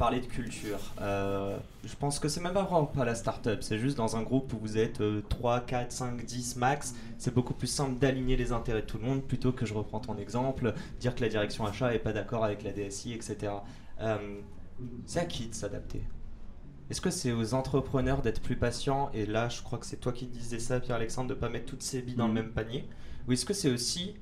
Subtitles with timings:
[0.00, 0.78] Parlé de culture.
[1.02, 4.22] Euh, je pense que c'est même pas vraiment pas la start-up, c'est juste dans un
[4.22, 6.94] groupe où vous êtes 3, 4, 5, 10 max.
[7.18, 10.00] C'est beaucoup plus simple d'aligner les intérêts de tout le monde plutôt que je reprends
[10.00, 13.52] ton exemple, dire que la direction achat est pas d'accord avec la DSI, etc.
[14.00, 14.40] Euh,
[15.04, 16.02] c'est à qui de s'adapter?
[16.88, 19.10] Est-ce que c'est aux entrepreneurs d'être plus patients?
[19.12, 21.66] Et là, je crois que c'est toi qui disais ça, Pierre-Alexandre, de ne pas mettre
[21.66, 22.36] toutes ses billes dans le mm.
[22.36, 22.88] même panier.
[23.28, 24.14] Ou est-ce que c'est aussi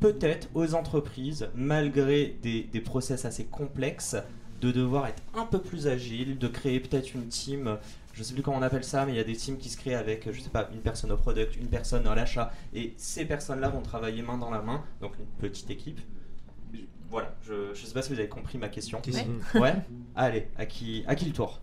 [0.00, 4.16] peut-être aux entreprises, malgré des, des, process assez complexes,
[4.60, 7.78] de devoir être un peu plus agile, de créer peut-être une team,
[8.14, 9.68] je ne sais plus comment on appelle ça, mais il y a des teams qui
[9.68, 12.94] se créent avec, je sais pas, une personne au product, une personne à l'achat, et
[12.96, 16.00] ces personnes-là vont travailler main dans la main, donc une petite équipe.
[17.10, 19.00] Voilà, je ne sais pas si vous avez compris ma question.
[19.54, 19.60] Ouais.
[19.60, 19.74] ouais
[20.14, 21.60] Allez, à qui, à qui le tour?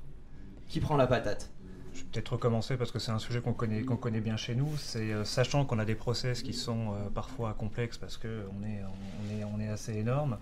[0.70, 1.52] Qui prend la patate?
[1.94, 4.56] Je vais peut-être recommencer parce que c'est un sujet qu'on connaît, qu'on connaît bien chez
[4.56, 4.76] nous.
[4.78, 8.82] C'est euh, sachant qu'on a des process qui sont euh, parfois complexes parce qu'on est,
[8.84, 10.38] on est, on est assez énorme,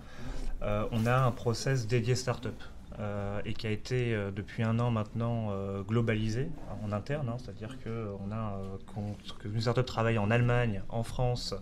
[0.63, 2.61] on a un process dédié startup
[3.45, 5.51] et qui a été depuis un an maintenant
[5.87, 6.49] globalisé
[6.83, 7.29] en interne.
[7.29, 7.37] Hein.
[7.39, 8.61] C'est-à-dire qu'on a
[9.39, 11.55] qu'une startup travaille en Allemagne, en France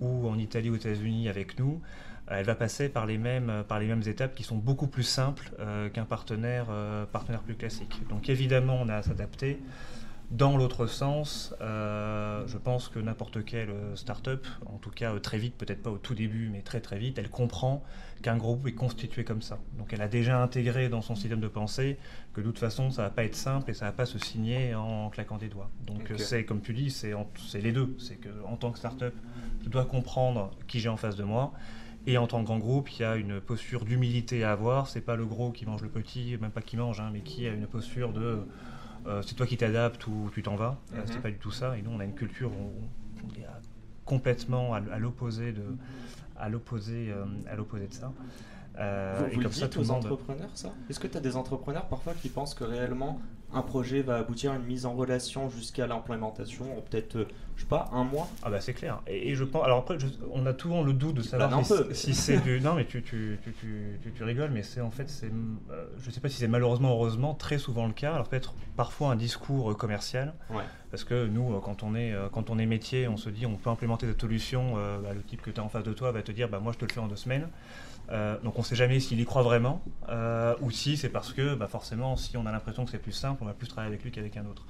[0.00, 1.80] ou en Italie aux États-Unis avec nous.
[2.30, 4.86] Euh, elle va passer par les mêmes, euh, par les mêmes étapes qui sont beaucoup
[4.86, 6.66] plus simples euh, qu'un partenaire,
[7.12, 8.00] partenaire plus classique.
[8.08, 9.60] Donc évidemment, on a à s'adapter.
[10.34, 15.80] Dans l'autre sens, je pense que n'importe quelle start-up, en tout cas très vite, peut-être
[15.80, 17.84] pas au tout début, mais très très vite, elle comprend
[18.20, 19.60] qu'un groupe est constitué comme ça.
[19.78, 21.98] Donc elle a déjà intégré dans son système de pensée
[22.32, 24.74] que de toute façon, ça va pas être simple et ça va pas se signer
[24.74, 25.70] en claquant des doigts.
[25.86, 27.14] Donc c'est comme tu dis, c'est
[27.60, 27.94] les deux.
[28.00, 29.14] C'est qu'en tant que start-up,
[29.62, 31.52] je dois comprendre qui j'ai en face de moi
[32.08, 34.88] et en tant que grand groupe, il y a une posture d'humilité à avoir.
[34.88, 37.46] C'est pas le gros qui mange le petit, même pas qui mange, hein, mais qui
[37.46, 38.40] a une posture de
[39.06, 40.78] euh, c'est toi qui t'adaptes ou tu t'en vas.
[40.94, 41.22] Euh, c'est mhm.
[41.22, 41.76] pas du tout ça.
[41.76, 42.72] Et nous, on a une culture où
[43.22, 43.46] on est
[44.04, 45.64] complètement à, l'opposé de
[46.36, 48.12] à l'opposé euh, à l'opposé de ça.
[48.74, 50.72] Vous, vous le dites ça, aux entrepreneurs, ça?
[50.90, 53.20] Est-ce que tu as des entrepreneurs parfois qui pensent que réellement
[53.54, 57.68] un projet va aboutir à une mise en relation jusqu'à l'implémentation peut-être, euh, je sais
[57.68, 58.28] pas, un mois?
[58.42, 59.00] Ah bah c'est clair.
[59.06, 59.64] Et, je pense.
[59.64, 59.96] Alors après,
[60.32, 62.60] on a souvent le doute de savoir bah, si, c'est du.
[62.60, 65.30] Non mais tu, tu, tu, tu, rigoles, mais c'est en fait, c'est,
[65.70, 68.14] euh, je sais pas si c'est malheureusement heureusement très souvent le cas.
[68.14, 70.34] Alors peut-être parfois un discours euh, commercial.
[70.90, 73.70] Parce que nous, quand on est quand on est métier, on se dit on peut
[73.70, 74.74] implémenter cette solution.
[74.74, 76.72] Bah, le type que tu as en face de toi va te dire bah moi
[76.72, 77.48] je te le fais en deux semaines.
[78.10, 81.32] Euh, donc on ne sait jamais s'il y croit vraiment euh, ou si c'est parce
[81.32, 83.92] que bah, forcément si on a l'impression que c'est plus simple, on va plus travailler
[83.92, 84.66] avec lui qu'avec un autre.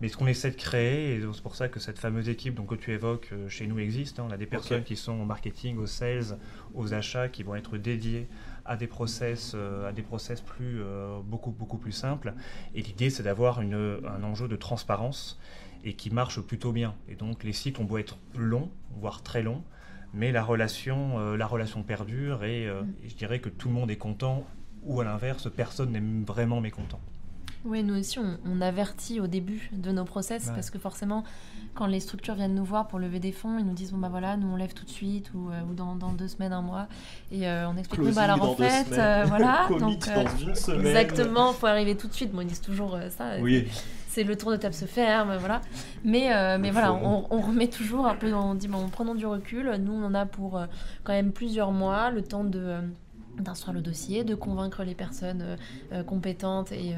[0.00, 2.70] Mais ce qu'on essaie de créer, et c'est pour ça que cette fameuse équipe donc,
[2.70, 5.24] que tu évoques euh, chez nous existe, hein, on a des personnes qui sont au
[5.24, 6.36] marketing, aux sales,
[6.74, 8.28] aux achats, qui vont être dédiées
[8.66, 9.54] à des process,
[9.86, 10.80] à des process plus,
[11.24, 12.32] beaucoup, beaucoup plus simples.
[12.74, 15.38] Et l'idée c'est d'avoir un enjeu de transparence
[15.84, 16.94] et qui marche plutôt bien.
[17.08, 19.62] Et donc les sites ont beau être longs, voire très longs,
[20.14, 22.44] mais la relation, euh, la relation perdure mm.
[22.44, 22.68] et,
[23.06, 24.44] je dirais que tout le monde est content
[24.84, 27.00] ou à l'inverse, personne n'est vraiment mécontent.
[27.64, 31.24] Oui, nous aussi, on, avertit au début de nos process parce que forcément,
[31.72, 34.10] quand les structures viennent nous voir pour lever des fonds, ils nous disent bon bah
[34.10, 36.88] voilà, nous on lève tout de suite ou, euh, dans, deux semaines, un mois,
[37.32, 38.88] et euh, on explique bah alors en fait,
[39.26, 40.06] voilà, donc
[40.68, 42.34] exactement, faut arriver tout de suite.
[42.34, 43.36] Moi, ils disent toujours ça.
[43.40, 43.66] Oui
[44.14, 45.60] c'est le tour de table se ferme, voilà.
[46.04, 49.68] Mais, euh, mais voilà, on, remet toujours un peu, on dit, bon, prenons du recul.
[49.80, 50.66] Nous, on en a pour euh,
[51.02, 52.80] quand même plusieurs mois, le temps de euh,
[53.38, 55.56] d'instruire le dossier, de convaincre les personnes
[56.06, 56.94] compétentes et,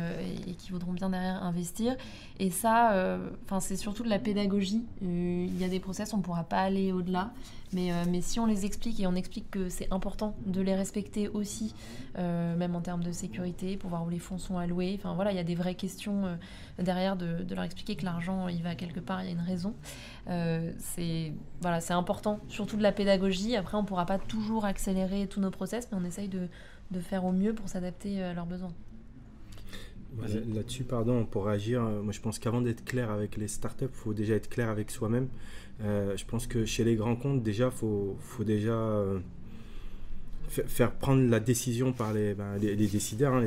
[0.58, 1.96] qui voudront bien derrière investir.
[2.38, 4.84] Et ça, enfin c'est surtout de la pédagogie.
[5.00, 7.30] il y a des process, on ne pourra pas aller au-delà.
[7.72, 10.74] Mais, euh, mais si on les explique et on explique que c'est important de les
[10.74, 11.74] respecter aussi,
[12.18, 15.32] euh, même en termes de sécurité, pour voir où les fonds sont alloués, enfin voilà,
[15.32, 16.36] il y a des vraies questions euh,
[16.78, 19.74] derrière de, leur expliquer que l'argent, il va quelque part, il y a une raison.
[20.78, 21.32] c'est
[21.90, 23.56] important, surtout de la pédagogie.
[23.56, 26.48] Après, on ne pourra pas toujours accélérer tous nos process, mais on essaye de
[27.00, 28.72] faire au mieux pour s'adapter à leurs besoins.
[30.54, 34.14] Là-dessus, pardon, pour réagir, moi je pense qu'avant d'être clair avec les startups, il faut
[34.14, 35.28] déjà être clair avec soi-même.
[35.82, 39.18] Euh, je pense que chez les grands comptes, déjà, faut, faut déjà, euh,
[40.48, 43.44] faire prendre la décision par les, ben, les, décideurs, hein,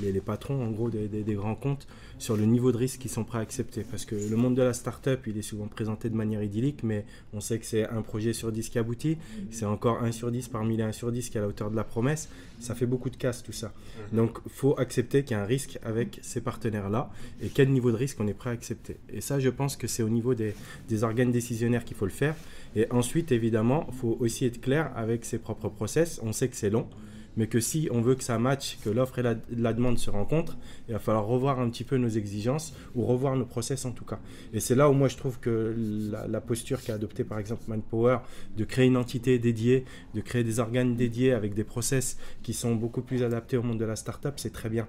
[0.00, 1.86] les, les, patrons en gros des, des, grands comptes
[2.18, 3.84] sur le niveau de risque qu'ils sont prêts à accepter.
[3.90, 7.04] Parce que le monde de la start-up, il est souvent présenté de manière idyllique, mais
[7.32, 9.18] on sait que c'est un projet sur 10 qui aboutit,
[9.50, 11.70] c'est encore un sur 10 parmi les 1 sur 10 qui est à la hauteur
[11.70, 12.28] de la promesse.
[12.60, 13.72] Ça fait beaucoup de casse tout ça.
[14.12, 14.16] Mhm.
[14.18, 17.10] Donc il faut accepter qu'il y a un risque avec ces partenaires-là
[17.42, 18.98] et quel niveau de risque on est prêt à accepter.
[19.12, 20.54] Et ça, je pense que c'est au niveau des,
[20.88, 22.36] des organes décisionnaires qu'il faut le faire.
[22.76, 26.20] Et ensuite, évidemment, il faut aussi être clair avec ses propres process.
[26.22, 26.88] On sait que c'est long,
[27.36, 30.56] mais que si on veut que ça matche, que l'offre et la, demande se rencontrent,
[30.88, 34.04] il va falloir revoir un petit peu nos exigences ou revoir nos process en tout
[34.04, 34.20] cas.
[34.52, 35.74] Et c'est là où moi je trouve que
[36.10, 38.18] la, la posture qu'a adoptée par exemple Manpower,
[38.56, 39.84] de créer une entité dédiée,
[40.14, 43.78] de créer des organes dédiés avec des process qui sont beaucoup plus adaptés au monde
[43.78, 44.88] de la startup, c'est très bien.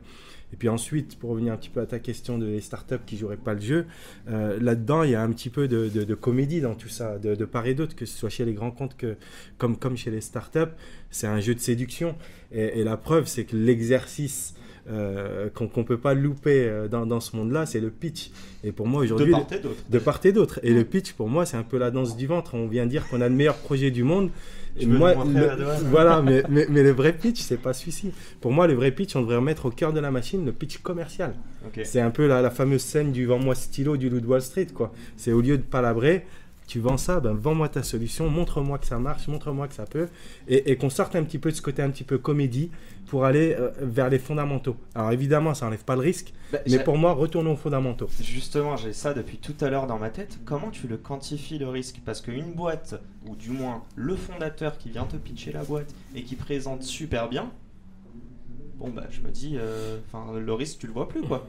[0.54, 3.18] Et puis ensuite, pour revenir un petit peu à ta question de les startups qui
[3.18, 3.86] joueraient pas le jeu,
[4.30, 7.66] euh, là-dedans, il y a un petit peu de, comédie dans tout ça, de, part
[7.66, 9.18] et d'autre, que ce soit chez les grands comptes que,
[9.58, 10.72] comme chez les startups.
[11.10, 12.16] C'est un jeu de séduction.
[12.52, 14.54] Et, la preuve, c'est que l'exercice
[14.90, 18.32] euh, qu'on ne peut pas louper euh, dans, dans ce monde-là, c'est le pitch.
[18.64, 19.28] Et pour moi, aujourd'hui.
[19.28, 19.84] De part et d'autre.
[19.90, 20.60] De part et d'autre.
[20.64, 22.54] Et le pitch, pour moi, c'est un peu la danse du ventre.
[22.56, 24.30] On vient dire qu'on a le meilleur projet du monde
[24.82, 25.14] moi,
[25.86, 28.12] voilà, mais, mais, mais, le vrai pitch, c'est pas celui-ci.
[28.42, 30.80] Pour moi, le vrai pitch, on devrait remettre au cœur de la machine le pitch
[30.80, 31.34] commercial.
[31.84, 34.68] C'est un peu la, la, fameuse scène du vends-moi stylo du loup de Wall Street,
[34.74, 34.92] quoi.
[35.16, 36.26] C'est au lieu de palabrer,
[36.68, 40.08] tu vends ça, ben vends-moi ta solution, montre-moi que ça marche, montre-moi que ça peut,
[40.48, 42.72] et, qu'on sorte un petit peu de ce côté un petit peu comédie
[43.08, 44.76] pour aller euh, vers les fondamentaux.
[44.96, 48.10] Alors évidemment, ça n'enlève pas le risque, bah, mais pour moi, retournons aux fondamentaux.
[48.22, 50.40] Justement, j'ai ça depuis tout à l'heure dans ma tête.
[50.46, 52.02] Comment tu le quantifies le risque?
[52.06, 52.96] Parce qu'une boîte,
[53.28, 57.30] ou du moins le fondateur qui vient te pitcher la boîte et qui présente super
[57.30, 57.52] bien,
[58.76, 61.48] bon bah je me dis, euh, enfin le risque tu le vois plus quoi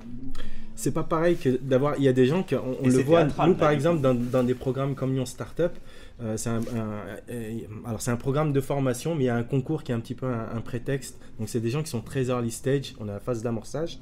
[0.76, 1.96] c'est pas pareil que d'avoir.
[1.98, 4.94] Il y a des gens qui, on, le voit, nous par exemple, dans, des programmes
[4.94, 5.72] comme Lyon Startup,
[6.22, 6.60] euh, c'est un,
[7.30, 9.94] euh, alors c'est un programme de formation, mais il y a un concours qui est
[9.94, 11.18] un petit peu un, prétexte.
[11.38, 14.00] Donc c'est des gens qui sont très early stage, on est à la phase d'amorçage,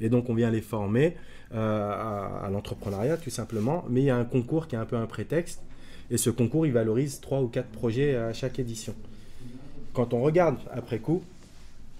[0.00, 1.16] et donc on vient les former
[1.54, 3.84] euh, à, l'entrepreneuriat tout simplement.
[3.88, 5.62] Mais il y a un concours qui est un peu un prétexte,
[6.10, 8.94] et ce concours il valorise trois ou quatre projets à chaque édition.
[9.92, 11.22] Quand on regarde après coup,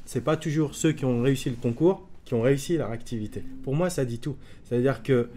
[0.08, 3.42] c'est pas toujours ceux qui ont réussi le concours qui ont réussi leur activité.
[3.62, 4.36] Pour moi, ça dit tout.
[4.64, 5.28] C'est-à-dire que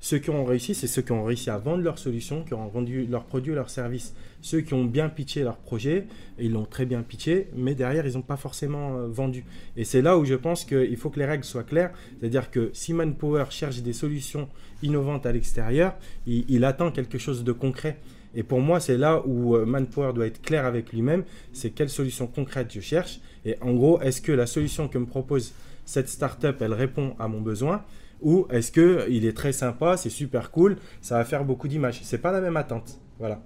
[0.00, 2.68] ceux qui ont réussi, c'est ceux qui ont réussi à vendre leurs solutions, qui ont
[2.68, 4.14] vendu leurs produits, leurs services.
[4.42, 6.06] Ceux qui ont bien pitché leur projet,
[6.38, 9.44] ils l'ont très bien pitché, mais derrière, ils n'ont pas forcément euh, vendu.
[9.76, 11.92] Et c'est là où je pense qu'il faut que les règles soient claires.
[12.20, 14.48] C'est-à-dire que si Manpower cherche des solutions
[14.82, 15.96] innovantes à l'extérieur,
[16.26, 17.98] il, attend quelque chose de concret.
[18.34, 21.24] Et pour moi, c'est là où euh, Manpower doit être clair avec lui-même.
[21.52, 23.20] C'est quelle solution concrète je cherche.
[23.44, 25.52] Et en gros, est-ce que la solution que me propose
[25.84, 27.82] cette startup, elle répond à mon besoin
[28.20, 32.00] ou est-ce que il est très sympa, c'est super cool, ça va faire beaucoup d'images.
[32.02, 32.98] C'est pas la même attente.
[33.18, 33.40] Voilà.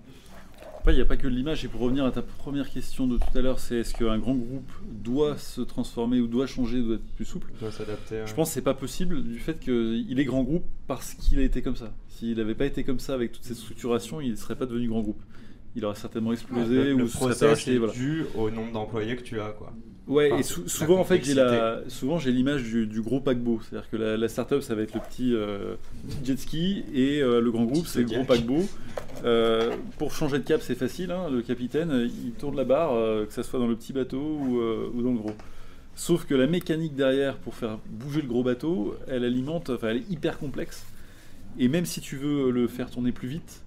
[0.83, 1.65] Après, il n'y a pas que l'image.
[1.65, 4.35] Et pour revenir à ta première question de tout à l'heure, c'est est-ce qu'un grand
[4.35, 7.53] groupe doit se transformer ou doit changer, doit être plus souple?
[7.61, 8.25] Doit s'adapter.
[8.27, 11.43] Je pense que c'est pas possible du fait qu'il est grand groupe parce qu'il a
[11.43, 11.95] été comme ça.
[12.09, 14.89] S'il n'avait pas été comme ça avec toute cette structuration, il ne serait pas devenu
[14.89, 15.23] grand groupe.
[15.75, 19.41] Il aurait certainement explosé le, ou le process est dû au nombre d'employés que tu
[19.41, 19.73] as, quoi.
[20.09, 23.97] Ouais, et souvent en fait j'ai la, souvent j'ai l'image du, gros paquebot, c'est-à-dire que
[23.97, 25.77] la, startup ça va être le petit euh,
[26.25, 28.65] jet ski et euh, le grand groupe c'est le gros paquebot.
[29.25, 32.91] Euh, pour changer de cap c'est facile, hein, le capitaine il tourne la barre,
[33.27, 35.37] que ça soit dans le petit bateau ou, ou, dans le gros.
[35.95, 39.99] Sauf que la mécanique derrière pour faire bouger le gros bateau, elle alimente, enfin elle
[39.99, 40.85] est hyper complexe.
[41.59, 43.63] Et même si tu veux le faire tourner plus vite,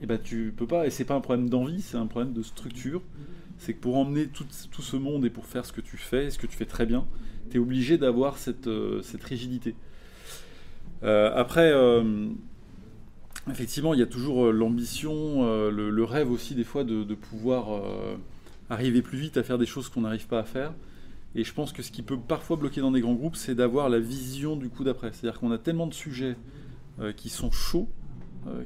[0.00, 0.86] et eh ben tu peux pas.
[0.86, 3.02] Et c'est pas un problème d'envie, c'est un problème de structure
[3.58, 6.38] c'est que pour emmener tout, ce monde et pour faire ce que tu fais, ce
[6.38, 7.06] que tu fais très bien,
[7.50, 9.74] tu es obligé d'avoir cette, euh, rigidité.
[11.02, 12.28] Euh, après, euh,
[13.50, 17.82] effectivement, il y a toujours l'ambition, le, rêve aussi des fois de, pouvoir
[18.70, 20.72] arriver plus vite à faire des choses qu'on n'arrive pas à faire.
[21.34, 23.88] Et je pense que ce qui peut parfois bloquer dans des grands groupes, c'est d'avoir
[23.88, 25.10] la vision du coup d'après.
[25.12, 26.36] C'est-à-dire qu'on a tellement de sujets
[27.16, 27.88] qui sont chauds,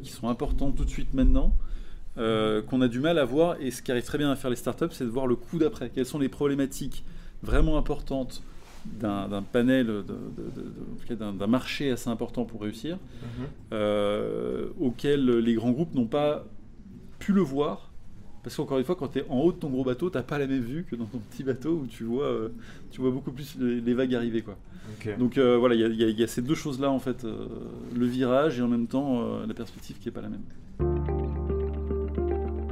[0.02, 1.52] qui sont importants tout de suite maintenant,
[2.18, 3.56] euh, qu'on a du mal à voir.
[3.60, 5.58] Et ce qui arrive très bien à faire les startups, c'est de voir le coup
[5.58, 5.88] d'après.
[5.88, 7.04] Quelles sont les problématiques
[7.42, 8.42] vraiment importantes
[8.84, 10.04] d'un panel,
[11.08, 13.46] d'un marché assez important pour réussir, mhm.
[13.72, 16.44] euh, auquel les grands groupes n'ont pas
[17.18, 17.91] pu le voir.
[18.42, 20.22] Parce qu'encore une fois, quand tu es en haut de ton gros bateau, tu n'as
[20.22, 22.48] pas la même vue que dans ton petit bateau où tu vois, euh,
[22.90, 24.42] tu vois beaucoup plus les, vagues arriver.
[24.42, 24.56] Quoi.
[25.18, 28.68] Donc voilà, il y, y, a ces deux choses-là, en fait, le virage et en
[28.68, 30.42] même temps la perspective qui n'est pas la même.